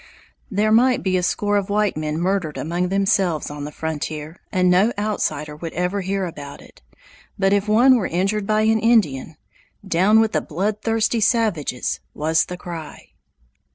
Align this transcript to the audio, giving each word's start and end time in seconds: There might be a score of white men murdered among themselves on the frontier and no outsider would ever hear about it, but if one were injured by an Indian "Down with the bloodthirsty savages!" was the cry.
There 0.49 0.71
might 0.71 1.03
be 1.03 1.15
a 1.15 1.21
score 1.21 1.57
of 1.57 1.69
white 1.69 1.95
men 1.95 2.19
murdered 2.19 2.57
among 2.57 2.87
themselves 2.89 3.51
on 3.51 3.65
the 3.65 3.71
frontier 3.71 4.39
and 4.51 4.67
no 4.67 4.91
outsider 4.97 5.55
would 5.55 5.73
ever 5.73 6.01
hear 6.01 6.25
about 6.25 6.59
it, 6.59 6.81
but 7.37 7.53
if 7.53 7.67
one 7.67 7.95
were 7.97 8.07
injured 8.07 8.47
by 8.47 8.61
an 8.61 8.79
Indian 8.79 9.37
"Down 9.87 10.19
with 10.19 10.31
the 10.31 10.41
bloodthirsty 10.41 11.19
savages!" 11.19 11.99
was 12.15 12.45
the 12.45 12.57
cry. 12.57 13.09